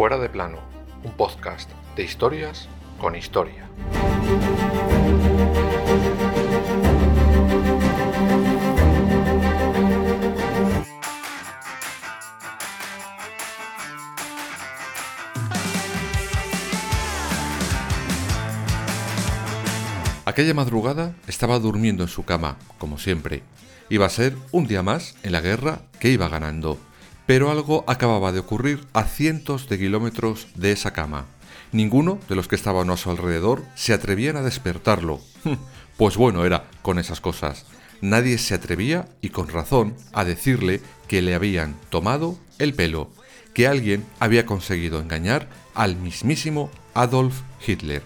[0.00, 0.56] Fuera de plano,
[1.04, 3.68] un podcast de historias con historia.
[20.24, 23.42] Aquella madrugada estaba durmiendo en su cama, como siempre.
[23.90, 26.78] Iba a ser un día más en la guerra que iba ganando.
[27.30, 31.26] Pero algo acababa de ocurrir a cientos de kilómetros de esa cama.
[31.70, 35.20] Ninguno de los que estaban a su alrededor se atrevían a despertarlo.
[35.96, 37.66] Pues bueno era con esas cosas.
[38.00, 43.10] Nadie se atrevía, y con razón, a decirle que le habían tomado el pelo,
[43.54, 48.02] que alguien había conseguido engañar al mismísimo Adolf Hitler.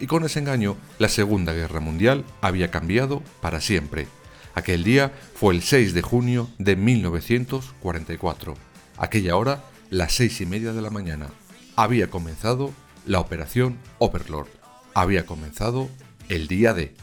[0.00, 4.08] Y con ese engaño, la Segunda Guerra Mundial había cambiado para siempre.
[4.54, 8.54] Aquel día fue el 6 de junio de 1944.
[8.96, 11.28] Aquella hora, las seis y media de la mañana.
[11.76, 12.72] Había comenzado
[13.04, 14.48] la operación Overlord.
[14.94, 15.88] Había comenzado
[16.28, 16.94] el día de.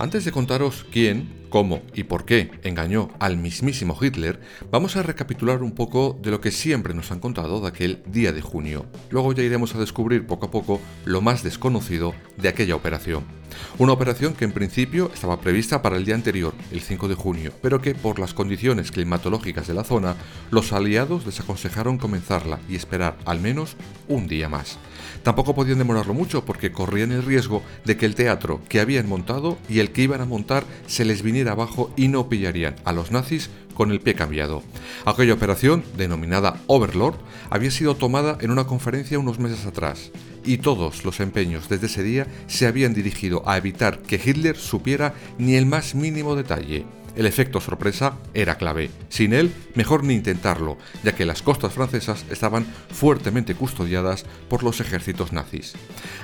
[0.00, 4.38] Antes de contaros quién, cómo y por qué engañó al mismísimo Hitler,
[4.70, 8.32] vamos a recapitular un poco de lo que siempre nos han contado de aquel día
[8.32, 8.86] de junio.
[9.10, 13.37] Luego ya iremos a descubrir poco a poco lo más desconocido de aquella operación.
[13.78, 17.52] Una operación que en principio estaba prevista para el día anterior, el 5 de junio,
[17.62, 20.16] pero que por las condiciones climatológicas de la zona,
[20.50, 23.76] los aliados desaconsejaron comenzarla y esperar al menos
[24.08, 24.78] un día más.
[25.22, 29.58] Tampoco podían demorarlo mucho porque corrían el riesgo de que el teatro que habían montado
[29.68, 33.10] y el que iban a montar se les viniera abajo y no pillarían a los
[33.10, 34.62] nazis con el pie cambiado.
[35.04, 37.14] Aquella operación, denominada Overlord,
[37.48, 40.10] había sido tomada en una conferencia unos meses atrás,
[40.48, 45.12] y todos los empeños desde ese día se habían dirigido a evitar que Hitler supiera
[45.36, 46.86] ni el más mínimo detalle.
[47.16, 48.88] El efecto sorpresa era clave.
[49.10, 54.80] Sin él, mejor ni intentarlo, ya que las costas francesas estaban fuertemente custodiadas por los
[54.80, 55.74] ejércitos nazis.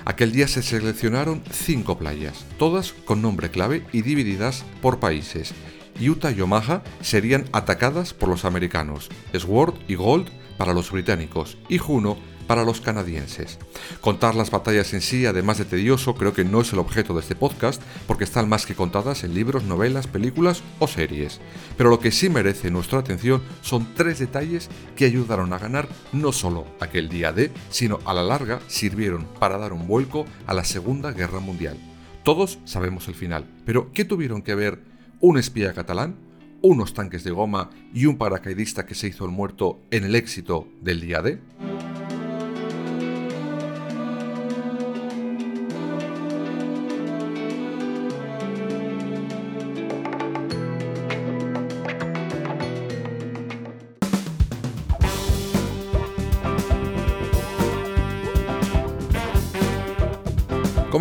[0.06, 5.52] Aquel día se seleccionaron cinco playas, todas con nombre clave y divididas por países.
[6.00, 11.76] Utah y Omaha serían atacadas por los americanos, Sword y Gold para los británicos y
[11.76, 12.16] Juno
[12.46, 13.58] para los canadienses.
[14.00, 17.20] Contar las batallas en sí, además de tedioso, creo que no es el objeto de
[17.20, 21.40] este podcast, porque están más que contadas en libros, novelas, películas o series.
[21.76, 26.32] Pero lo que sí merece nuestra atención son tres detalles que ayudaron a ganar no
[26.32, 30.64] solo aquel día de, sino a la larga sirvieron para dar un vuelco a la
[30.64, 31.78] Segunda Guerra Mundial.
[32.22, 34.80] Todos sabemos el final, pero ¿qué tuvieron que ver
[35.20, 36.16] un espía catalán?
[36.64, 40.66] unos tanques de goma y un paracaidista que se hizo el muerto en el éxito
[40.80, 41.38] del día D?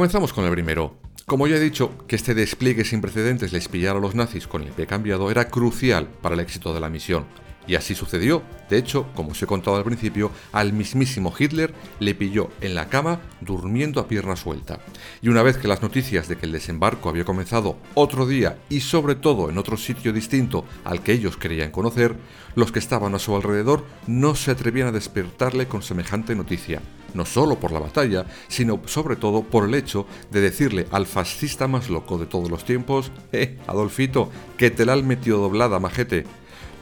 [0.03, 0.97] Comenzamos con el primero.
[1.25, 4.62] Como ya he dicho, que este despliegue sin precedentes les pillara a los nazis con
[4.62, 7.24] el pie cambiado era crucial para el éxito de la misión.
[7.68, 8.44] Y así sucedió.
[8.69, 12.90] De hecho, como os he contado al principio, al mismísimo Hitler le pilló en la
[12.90, 14.81] cama durmiendo a pierna suelta.
[15.22, 18.81] Y una vez que las noticias de que el desembarco había comenzado otro día y
[18.81, 22.18] sobre todo en otro sitio distinto al que ellos querían conocer,
[22.56, 26.81] los que estaban a su alrededor no se atrevían a despertarle con semejante noticia.
[27.13, 31.68] No solo por la batalla, sino sobre todo por el hecho de decirle al fascista
[31.68, 36.26] más loco de todos los tiempos, eh, Adolfito, que te la han metido doblada, majete.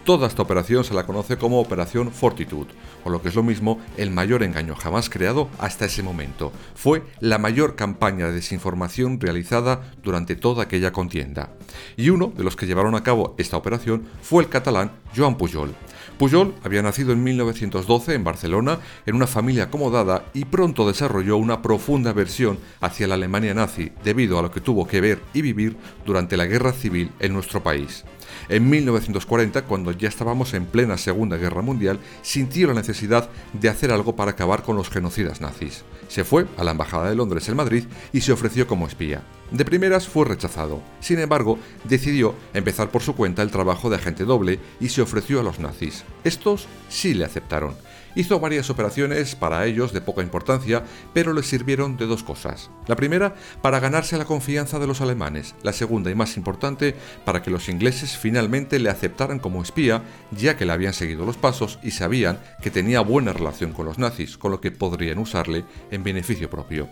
[0.03, 2.71] Toda esta operación se la conoce como Operación Fortitude,
[3.03, 6.51] o lo que es lo mismo, el mayor engaño jamás creado hasta ese momento.
[6.73, 11.51] Fue la mayor campaña de desinformación realizada durante toda aquella contienda.
[11.97, 15.75] Y uno de los que llevaron a cabo esta operación fue el catalán Joan Pujol.
[16.17, 21.61] Pujol había nacido en 1912 en Barcelona en una familia acomodada y pronto desarrolló una
[21.61, 25.77] profunda aversión hacia la Alemania nazi debido a lo que tuvo que ver y vivir
[26.05, 28.05] durante la guerra civil en nuestro país.
[28.50, 33.92] En 1940, cuando ya estábamos en plena Segunda Guerra Mundial, sintió la necesidad de hacer
[33.92, 35.83] algo para acabar con los genocidas nazis.
[36.07, 39.22] Se fue a la Embajada de Londres en Madrid y se ofreció como espía.
[39.51, 40.81] De primeras fue rechazado.
[41.00, 45.39] Sin embargo, decidió empezar por su cuenta el trabajo de agente doble y se ofreció
[45.39, 46.04] a los nazis.
[46.24, 47.75] Estos sí le aceptaron.
[48.15, 52.69] Hizo varias operaciones para ellos de poca importancia, pero les sirvieron de dos cosas.
[52.87, 55.55] La primera, para ganarse la confianza de los alemanes.
[55.63, 60.57] La segunda y más importante, para que los ingleses finalmente le aceptaran como espía, ya
[60.57, 64.37] que le habían seguido los pasos y sabían que tenía buena relación con los nazis,
[64.37, 66.89] con lo que podrían usarle en beneficio propio.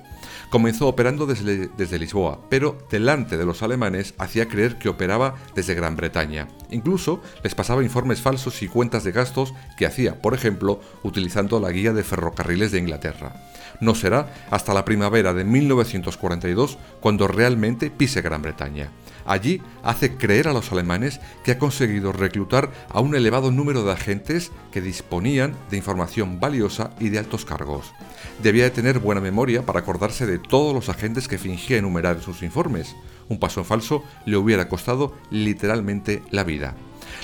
[0.50, 5.96] Comenzó operando desde, Lisboa, pero delante de los alemanes hacía creer que operaba desde Gran
[5.96, 6.48] Bretaña.
[6.72, 11.72] Incluso les pasaba informes falsos y cuentas de gastos que hacía, por ejemplo, utilizando la
[11.72, 13.34] guía de ferrocarriles de Inglaterra.
[13.80, 18.90] No será hasta la primavera de 1942 cuando realmente pise Gran Bretaña.
[19.30, 23.92] Allí hace creer a los alemanes que ha conseguido reclutar a un elevado número de
[23.92, 27.94] agentes que disponían de información valiosa y de altos cargos.
[28.42, 32.24] Debía de tener buena memoria para acordarse de todos los agentes que fingía enumerar en
[32.24, 32.96] sus informes.
[33.28, 36.74] Un paso en falso le hubiera costado literalmente la vida.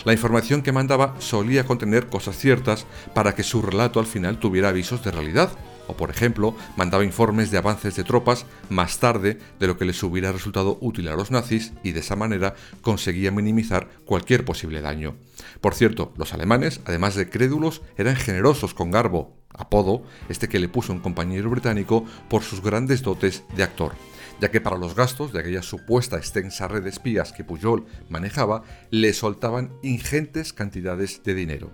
[0.03, 2.85] La información que mandaba solía contener cosas ciertas
[3.15, 5.49] para que su relato al final tuviera avisos de realidad,
[5.87, 10.01] o por ejemplo, mandaba informes de avances de tropas más tarde de lo que les
[10.03, 15.15] hubiera resultado útil a los nazis y de esa manera conseguía minimizar cualquier posible daño.
[15.61, 20.69] Por cierto, los alemanes, además de crédulos, eran generosos con Garbo, apodo este que le
[20.69, 23.93] puso un compañero británico por sus grandes dotes de actor
[24.41, 28.63] ya que para los gastos de aquella supuesta extensa red de espías que Pujol manejaba,
[28.91, 31.71] le soltaban ingentes cantidades de dinero.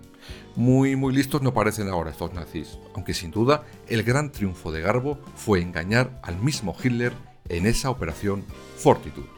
[0.56, 4.80] Muy, muy listos no parecen ahora estos nazis, aunque sin duda el gran triunfo de
[4.80, 7.12] Garbo fue engañar al mismo Hitler
[7.48, 8.44] en esa operación
[8.76, 9.28] Fortitude.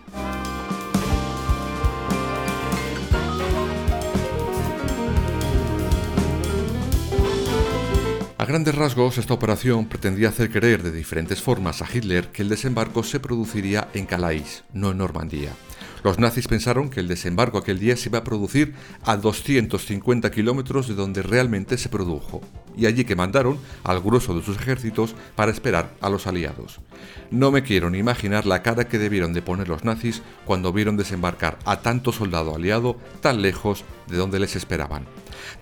[8.45, 12.51] A grandes rasgos, esta operación pretendía hacer creer de diferentes formas a Hitler que el
[12.51, 15.53] desembarco se produciría en Calais, no en Normandía.
[16.05, 18.75] Los nazis pensaron que el desembarco aquel día se iba a producir
[19.07, 22.43] a 250 kilómetros de donde realmente se produjo,
[22.77, 26.81] y allí que mandaron al grueso de sus ejércitos para esperar a los aliados.
[27.31, 30.99] No me quiero ni imaginar la cara que debieron de poner los nazis cuando vieron
[30.99, 35.07] desembarcar a tanto soldado aliado tan lejos de donde les esperaban.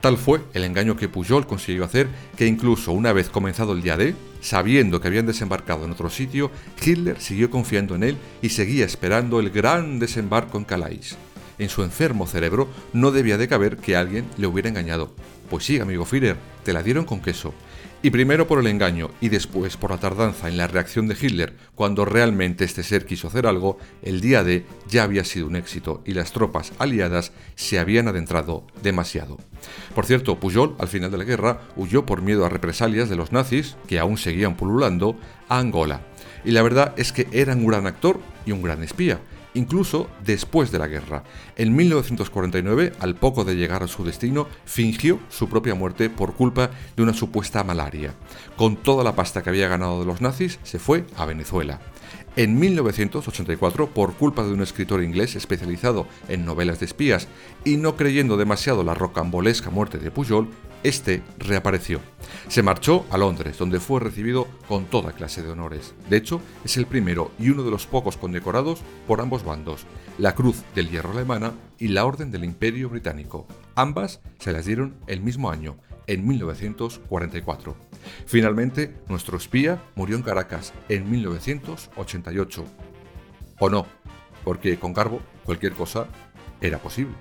[0.01, 3.97] Tal fue el engaño que Pujol consiguió hacer que incluso una vez comenzado el día
[3.97, 6.51] D, sabiendo que habían desembarcado en otro sitio,
[6.85, 11.17] Hitler siguió confiando en él y seguía esperando el gran desembarco en Calais.
[11.59, 15.15] En su enfermo cerebro no debía de caber que alguien le hubiera engañado.
[15.49, 17.55] Pues sí, amigo Führer, te la dieron con queso.
[18.05, 21.55] Y primero por el engaño y después por la tardanza en la reacción de Hitler
[21.77, 26.03] cuando realmente este ser quiso hacer algo, el día D ya había sido un éxito
[26.05, 29.39] y las tropas aliadas se habían adentrado demasiado.
[29.95, 33.31] Por cierto, Pujol, al final de la guerra, huyó por miedo a represalias de los
[33.31, 35.17] nazis, que aún seguían pululando,
[35.49, 36.01] a Angola.
[36.45, 39.21] Y la verdad es que era un gran actor y un gran espía,
[39.55, 41.25] incluso después de la guerra.
[41.57, 46.71] En 1949, al poco de llegar a su destino, fingió su propia muerte por culpa
[46.97, 48.15] de una supuesta malaria.
[48.57, 51.81] Con toda la pasta que había ganado de los nazis, se fue a Venezuela.
[52.35, 57.29] En 1984, por culpa de un escritor inglés especializado en novelas de espías
[57.63, 60.49] y no creyendo demasiado la rocambolesca muerte de Pujol,
[60.83, 62.01] este reapareció.
[62.49, 65.95] Se marchó a Londres, donde fue recibido con toda clase de honores.
[66.09, 69.87] De hecho, es el primero y uno de los pocos condecorados por ambos bandos,
[70.19, 73.47] la Cruz del Hierro Alemana y la Orden del Imperio Británico.
[73.75, 77.77] Ambas se las dieron el mismo año, en 1944.
[78.27, 82.65] Finalmente, nuestro espía murió en Caracas en 1988.
[83.59, 83.87] O no,
[84.45, 86.07] porque con Garbo cualquier cosa
[86.61, 87.15] era posible.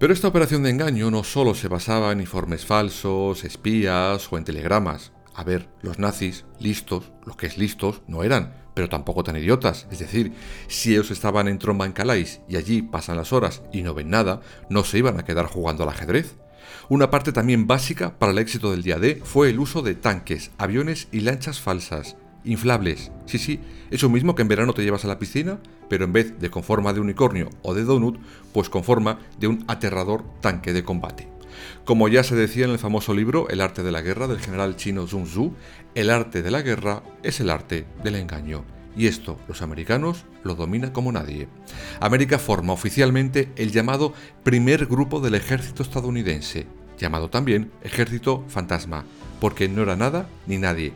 [0.00, 4.44] Pero esta operación de engaño no solo se basaba en informes falsos, espías o en
[4.44, 5.12] telegramas.
[5.34, 9.86] A ver, los nazis, listos, lo que es listos, no eran, pero tampoco tan idiotas.
[9.90, 10.32] Es decir,
[10.68, 14.08] si ellos estaban en Tromba en Calais y allí pasan las horas y no ven
[14.08, 14.40] nada,
[14.70, 16.36] no se iban a quedar jugando al ajedrez.
[16.88, 20.50] Una parte también básica para el éxito del día D fue el uso de tanques,
[20.56, 23.10] aviones y lanchas falsas inflables.
[23.26, 26.38] Sí, sí, eso mismo que en verano te llevas a la piscina, pero en vez
[26.38, 28.18] de con forma de unicornio o de donut,
[28.52, 31.28] pues con forma de un aterrador tanque de combate.
[31.84, 34.76] Como ya se decía en el famoso libro El arte de la guerra del general
[34.76, 35.54] chino Sun Tzu,
[35.94, 38.64] el arte de la guerra es el arte del engaño.
[38.96, 41.48] y esto los americanos lo dominan como nadie.
[42.00, 46.66] América forma oficialmente el llamado primer grupo del ejército estadounidense,
[46.98, 49.04] llamado también Ejército Fantasma,
[49.40, 50.92] porque no era nada ni nadie.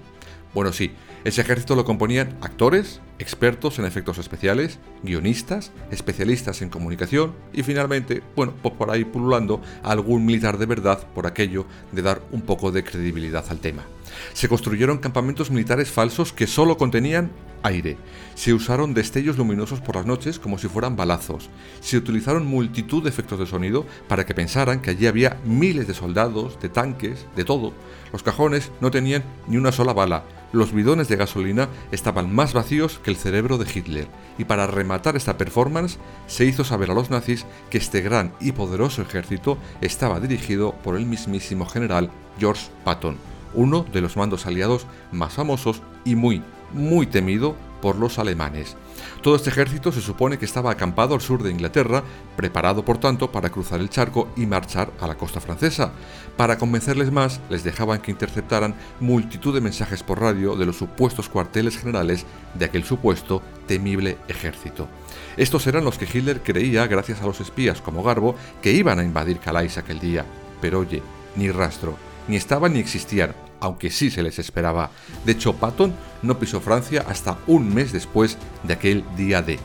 [0.54, 0.92] Bueno, sí,
[1.24, 8.22] ese ejército lo componían actores, expertos en efectos especiales, guionistas, especialistas en comunicación y finalmente,
[8.36, 12.70] bueno, pues por ahí pululando algún militar de verdad por aquello de dar un poco
[12.70, 13.84] de credibilidad al tema.
[14.32, 17.30] Se construyeron campamentos militares falsos que solo contenían
[17.64, 17.96] aire.
[18.34, 21.50] Se usaron destellos luminosos por las noches como si fueran balazos.
[21.80, 25.94] Se utilizaron multitud de efectos de sonido para que pensaran que allí había miles de
[25.94, 27.72] soldados, de tanques, de todo.
[28.12, 30.24] Los cajones no tenían ni una sola bala.
[30.52, 34.06] Los bidones de gasolina estaban más vacíos que el cerebro de Hitler.
[34.38, 38.52] Y para rematar esta performance, se hizo saber a los nazis que este gran y
[38.52, 44.86] poderoso ejército estaba dirigido por el mismísimo general George Patton uno de los mandos aliados
[45.12, 46.42] más famosos y muy,
[46.72, 48.76] muy temido por los alemanes.
[49.22, 52.02] Todo este ejército se supone que estaba acampado al sur de Inglaterra,
[52.34, 55.92] preparado por tanto para cruzar el charco y marchar a la costa francesa.
[56.36, 61.28] Para convencerles más, les dejaban que interceptaran multitud de mensajes por radio de los supuestos
[61.28, 64.88] cuarteles generales de aquel supuesto temible ejército.
[65.36, 69.04] Estos eran los que Hitler creía, gracias a los espías como Garbo, que iban a
[69.04, 70.24] invadir Calais aquel día.
[70.60, 71.02] Pero oye,
[71.36, 71.96] ni rastro,
[72.28, 74.90] ni estaban ni existían, aunque sí se les esperaba.
[75.24, 79.58] De hecho, Patton no pisó Francia hasta un mes después de aquel día D.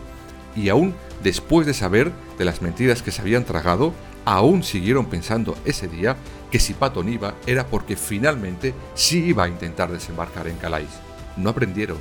[0.55, 3.93] Y aún después de saber de las mentiras que se habían tragado,
[4.25, 6.17] aún siguieron pensando ese día
[6.51, 10.89] que si Patton iba era porque finalmente sí iba a intentar desembarcar en Calais.
[11.37, 11.97] No aprendieron.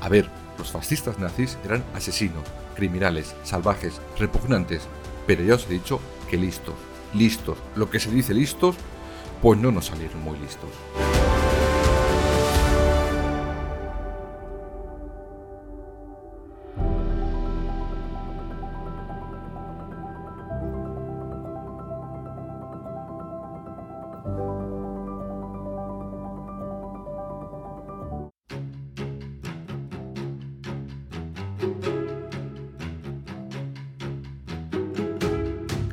[0.00, 0.28] A ver,
[0.58, 4.82] los fascistas nazis eran asesinos, criminales, salvajes, repugnantes,
[5.26, 6.74] pero ya os he dicho que listos,
[7.14, 8.76] listos, lo que se dice listos,
[9.42, 10.70] pues no nos salieron muy listos.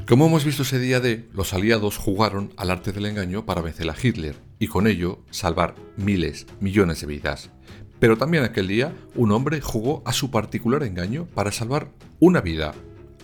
[0.09, 3.87] Como hemos visto ese día de, los aliados jugaron al arte del engaño para vencer
[3.91, 7.51] a Hitler y con ello salvar miles, millones de vidas.
[7.99, 12.73] Pero también aquel día un hombre jugó a su particular engaño para salvar una vida,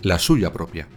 [0.04, 0.88] la suya propia.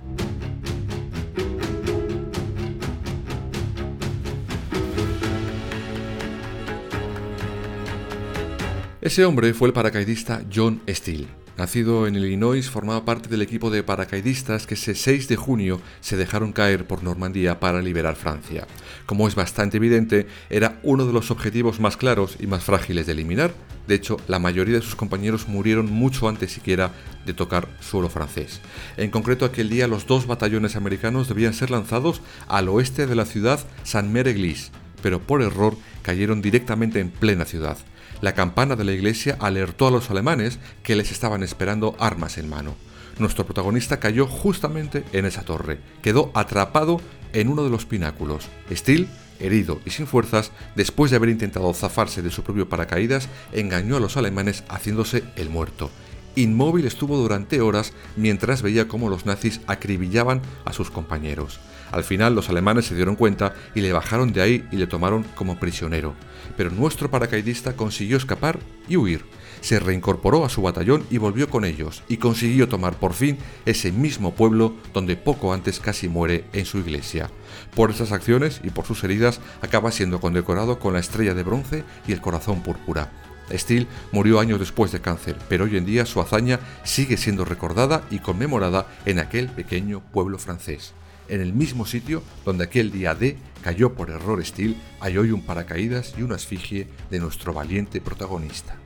[9.00, 11.28] Ese hombre fue el paracaidista John Steele,
[11.58, 16.16] Nacido en Illinois, formaba parte del equipo de paracaidistas que ese 6 de junio se
[16.16, 18.64] dejaron caer por Normandía para liberar Francia.
[19.06, 23.12] Como es bastante evidente, era uno de los objetivos más claros y más frágiles de
[23.14, 23.52] eliminar.
[23.88, 26.92] De hecho, la mayoría de sus compañeros murieron mucho antes siquiera
[27.26, 28.60] de tocar suelo francés.
[28.96, 33.24] En concreto, aquel día los dos batallones americanos debían ser lanzados al oeste de la
[33.24, 34.70] ciudad Saint-Mer-Église,
[35.02, 37.78] pero por error cayeron directamente en plena ciudad
[38.20, 42.48] la campana de la iglesia alertó a los alemanes que les estaban esperando armas en
[42.48, 42.74] mano.
[43.18, 47.00] Nuestro protagonista cayó justamente en esa torre, quedó atrapado
[47.32, 48.48] en uno de los pináculos.
[48.70, 49.08] Steele,
[49.40, 54.00] herido y sin fuerzas, después de haber intentado zafarse de su propio paracaídas, engañó a
[54.00, 55.90] los alemanes haciéndose el muerto.
[56.36, 61.58] Inmóvil estuvo durante horas mientras veía cómo los nazis acribillaban a sus compañeros.
[61.92, 65.24] Al final los alemanes se dieron cuenta y le bajaron de ahí y le tomaron
[65.34, 66.14] como prisionero.
[66.56, 69.24] Pero nuestro paracaidista consiguió escapar y huir.
[69.60, 73.90] Se reincorporó a su batallón y volvió con ellos, y consiguió tomar por fin ese
[73.90, 77.30] mismo pueblo donde poco antes casi muere en su iglesia.
[77.74, 81.84] Por esas acciones y por sus heridas acaba siendo condecorado con la estrella de bronce
[82.06, 83.10] y el corazón púrpura.
[83.50, 88.02] Steele murió años después de cáncer, pero hoy en día su hazaña sigue siendo recordada
[88.10, 90.92] y conmemorada en aquel pequeño pueblo francés
[91.28, 95.42] en el mismo sitio donde aquel día D cayó por error Steel, hay hoy un
[95.42, 98.76] paracaídas y una esfigie de nuestro valiente protagonista.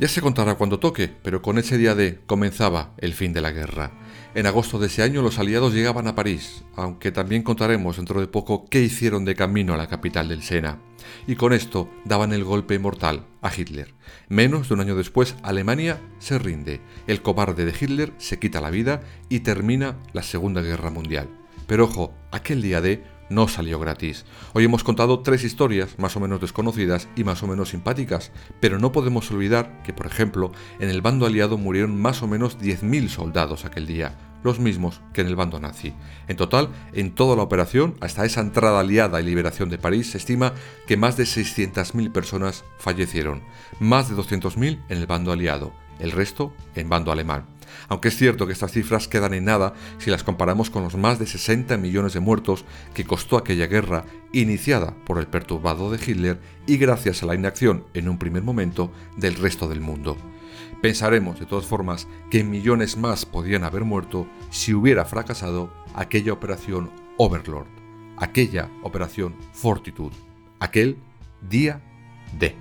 [0.00, 3.50] Ya se contará cuando toque, pero con ese día D comenzaba el fin de la
[3.50, 3.90] guerra.
[4.34, 8.26] En agosto de ese año los aliados llegaban a París, aunque también contaremos dentro de
[8.26, 10.78] poco qué hicieron de camino a la capital del Sena.
[11.26, 13.92] Y con esto daban el golpe mortal a Hitler.
[14.30, 16.80] Menos de un año después, Alemania se rinde.
[17.06, 21.28] El cobarde de Hitler se quita la vida y termina la Segunda Guerra Mundial.
[21.66, 24.26] Pero ojo, aquel día D no salió gratis.
[24.52, 28.78] Hoy hemos contado tres historias más o menos desconocidas y más o menos simpáticas, pero
[28.78, 33.08] no podemos olvidar que, por ejemplo, en el bando aliado murieron más o menos 10.000
[33.08, 35.94] soldados aquel día, los mismos que en el bando nazi.
[36.28, 40.18] En total, en toda la operación, hasta esa entrada aliada y liberación de París, se
[40.18, 40.52] estima
[40.86, 43.42] que más de 600.000 personas fallecieron,
[43.78, 47.46] más de 200.000 en el bando aliado, el resto en bando alemán
[47.88, 51.18] aunque es cierto que estas cifras quedan en nada si las comparamos con los más
[51.18, 56.40] de 60 millones de muertos que costó aquella guerra iniciada por el perturbado de Hitler
[56.66, 60.16] y gracias a la inacción en un primer momento del resto del mundo.
[60.82, 66.90] Pensaremos, de todas formas, que millones más podían haber muerto si hubiera fracasado aquella operación
[67.18, 67.68] Overlord,
[68.16, 70.16] aquella operación Fortitude,
[70.58, 70.96] aquel
[71.42, 71.82] día
[72.38, 72.56] D.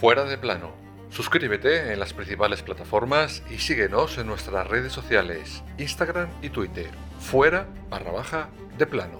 [0.00, 0.70] Fuera de plano.
[1.10, 6.88] Suscríbete en las principales plataformas y síguenos en nuestras redes sociales, Instagram y Twitter.
[7.18, 9.18] Fuera barra baja de plano.